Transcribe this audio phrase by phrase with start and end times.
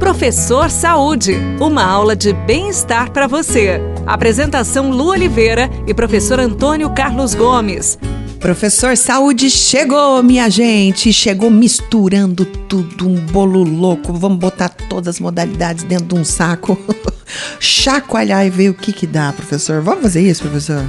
[0.00, 3.82] Professor Saúde, uma aula de bem-estar para você.
[4.06, 7.98] Apresentação Lu Oliveira e professor Antônio Carlos Gomes.
[8.40, 11.12] Professor Saúde chegou, minha gente.
[11.12, 14.14] Chegou misturando tudo, um bolo louco.
[14.14, 16.78] Vamos botar todas as modalidades dentro de um saco.
[17.60, 19.82] Chacoalhar e ver o que que dá, professor.
[19.82, 20.82] Vamos fazer isso, professor?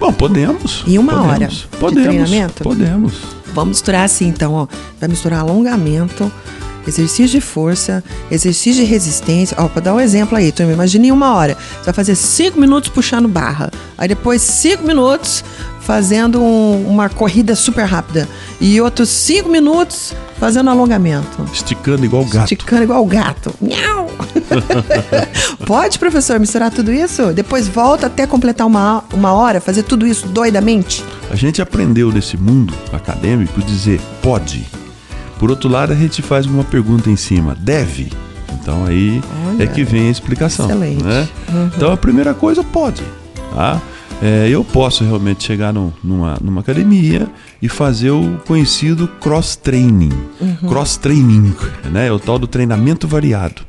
[0.00, 0.82] Bom, podemos.
[0.86, 2.64] Em uma podemos, hora podemos, de treinamento?
[2.64, 3.12] Podemos.
[3.48, 4.66] Vamos misturar assim, então, ó.
[4.98, 6.32] Vai misturar alongamento,
[6.86, 9.56] exercício de força, exercício de resistência.
[9.60, 11.56] Ó, para dar um exemplo aí, tu imagina em uma hora.
[11.78, 13.70] Você vai fazer cinco minutos puxando barra.
[13.98, 15.44] Aí depois cinco minutos
[15.80, 18.28] fazendo um- uma corrida super rápida.
[18.60, 21.44] E outros cinco minutos fazendo alongamento.
[21.52, 22.44] Esticando igual gato.
[22.44, 23.52] Esticando igual gato.
[23.60, 24.10] Miau!
[25.66, 27.32] Pode, professor, misturar tudo isso?
[27.32, 31.04] Depois volta até completar uma, uma hora, fazer tudo isso doidamente?
[31.30, 34.66] A gente aprendeu nesse mundo acadêmico dizer pode.
[35.42, 38.12] Por outro lado, a gente faz uma pergunta em cima, deve.
[38.60, 40.66] Então aí Olha, é que vem a explicação.
[40.66, 41.02] excelente.
[41.02, 41.28] né?
[41.76, 43.02] Então a primeira coisa pode.
[43.52, 43.82] Tá?
[44.22, 47.26] É, eu posso realmente chegar num- numa, numa academia
[47.60, 50.12] e fazer o conhecido cross-training.
[50.68, 51.52] Cross-training,
[51.90, 52.06] né?
[52.06, 53.62] É o tal do treinamento variado.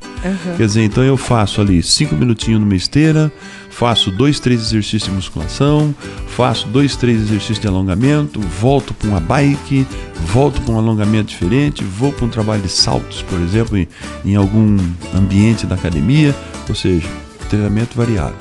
[0.55, 3.31] Quer dizer, então eu faço ali cinco minutinhos numa esteira,
[3.69, 5.93] faço dois, três exercícios de musculação,
[6.27, 9.85] faço dois, três exercícios de alongamento, volto para uma bike,
[10.25, 13.88] volto para um alongamento diferente, vou para um trabalho de saltos, por exemplo, em,
[14.23, 14.77] em algum
[15.13, 16.33] ambiente da academia,
[16.69, 17.07] ou seja,
[17.49, 18.35] treinamento variado.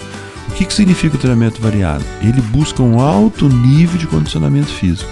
[0.49, 2.05] O que, que significa o treinamento variado?
[2.21, 5.11] Ele busca um alto nível de condicionamento físico.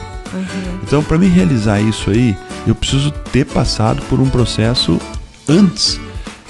[0.83, 5.01] Então, para mim realizar isso aí, eu preciso ter passado por um processo
[5.49, 5.99] antes,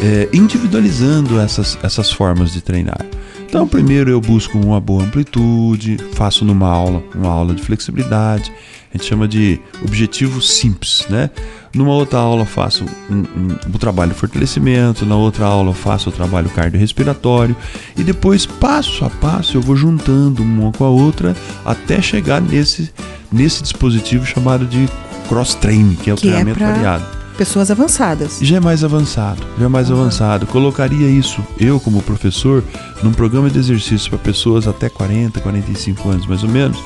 [0.02, 3.04] é, individualizando essas, essas formas de treinar.
[3.46, 8.52] Então, primeiro eu busco uma boa amplitude, faço numa aula uma aula de flexibilidade,
[8.92, 11.30] a gente chama de objetivo simples, né?
[11.74, 16.12] Numa outra aula faço um, um- o trabalho de fortalecimento, na outra aula faço o
[16.12, 17.56] trabalho cardiorrespiratório
[17.96, 22.90] e depois, passo a passo, eu vou juntando uma com a outra até chegar nesse,
[23.32, 24.88] nesse dispositivo chamado de
[25.28, 28.38] cross-training, que é o Que é treinamento pra- variado Pessoas avançadas.
[28.42, 30.46] já é mais avançado, já é mais avançado.
[30.46, 32.62] Colocaria isso, eu como professor,
[33.02, 36.76] num programa de exercício para pessoas até 40, 45 anos mais ou menos,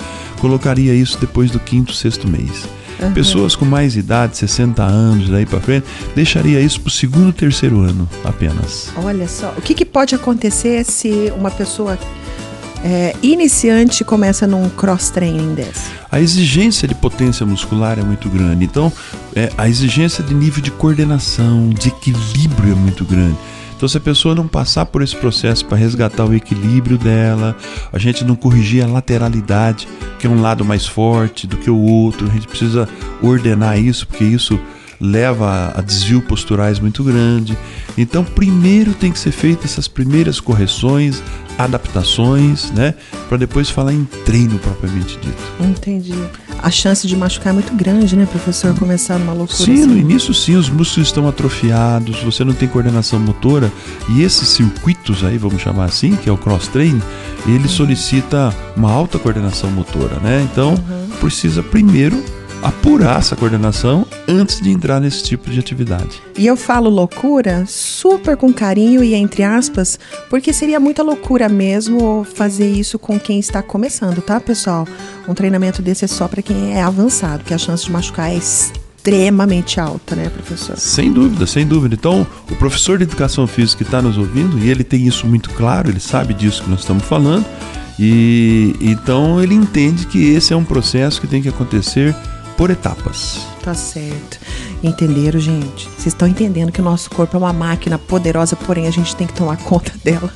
[0.41, 2.69] colocaria isso depois do quinto, sexto mês.
[3.13, 7.81] Pessoas com mais idade, 60 anos, daí para frente, deixaria isso para o segundo, terceiro
[7.81, 8.93] ano apenas.
[8.97, 11.99] Olha só, o que, que pode acontecer se uma pessoa
[12.85, 15.91] é, iniciante começa num cross-training desse?
[16.13, 18.93] A exigência de potência muscular é muito grande, então
[19.35, 23.39] é, a exigência de nível de coordenação, de equilíbrio é muito grande.
[23.75, 27.57] Então, se a pessoa não passar por esse processo para resgatar o equilíbrio dela,
[27.93, 31.79] a gente não corrigir a lateralidade, que é um lado mais forte do que o
[31.79, 32.89] outro, a gente precisa
[33.21, 34.61] ordenar isso, porque isso
[35.01, 37.57] leva a desvio posturais muito grande.
[37.97, 41.23] Então, primeiro tem que ser feitas essas primeiras correções,
[41.59, 42.95] adaptações, né,
[43.29, 45.43] para depois falar em treino propriamente dito.
[45.61, 46.15] Entendi.
[46.63, 48.75] A chance de machucar é muito grande, né, professor?
[48.79, 50.01] Começar numa loucura Sim, no assim.
[50.01, 53.71] início sim, os músculos estão atrofiados, você não tem coordenação motora
[54.09, 57.01] e esses circuitos aí, vamos chamar assim, que é o cross train,
[57.47, 60.47] ele solicita uma alta coordenação motora, né?
[60.51, 60.75] Então,
[61.21, 62.23] precisa primeiro
[62.65, 66.23] apurar essa coordenação antes de entrar nesse tipo de atividade.
[66.37, 69.99] E eu falo loucura super com carinho e entre aspas,
[70.31, 74.89] porque seria muita loucura mesmo fazer isso com quem está começando, tá, pessoal?
[75.29, 78.37] Um treinamento desse é só para quem é avançado, que a chance de machucar é
[78.37, 80.79] extremamente alta, né, professor?
[80.79, 81.95] Sem dúvida, sem dúvida.
[81.95, 85.51] Então, o professor de educação física que está nos ouvindo, e ele tem isso muito
[85.51, 87.45] claro, ele sabe disso que nós estamos falando,
[87.99, 92.17] e então ele entende que esse é um processo que tem que acontecer
[92.57, 93.47] por etapas.
[93.63, 94.39] Tá certo.
[94.83, 95.89] Entenderam, gente?
[95.91, 99.27] Vocês estão entendendo que o nosso corpo é uma máquina poderosa, porém a gente tem
[99.27, 100.31] que tomar conta dela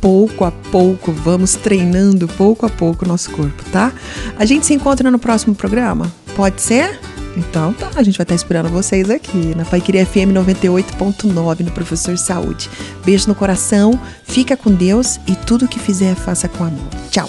[0.00, 1.12] pouco a pouco.
[1.12, 3.92] Vamos treinando pouco a pouco o nosso corpo, tá?
[4.38, 6.12] A gente se encontra no próximo programa?
[6.34, 6.98] Pode ser?
[7.36, 12.18] Então tá, a gente vai estar esperando vocês aqui na Paiqueria FM 98.9 no Professor
[12.18, 12.68] Saúde.
[13.04, 16.88] Beijo no coração, fica com Deus e tudo que fizer, faça com amor.
[17.10, 17.28] Tchau!